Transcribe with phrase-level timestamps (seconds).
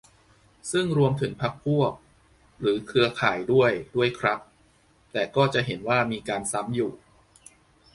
[0.71, 1.93] ซึ่งรวมถึง "พรรคพวก"
[2.59, 4.39] หรือเครือข่ายด้วย ด้วยครับ
[5.11, 6.91] แต่ก็จะเห็นว่ามีการ "ซ้ำ" อยู่